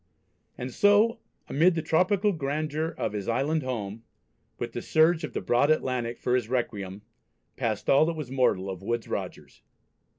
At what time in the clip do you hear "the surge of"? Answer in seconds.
4.71-5.33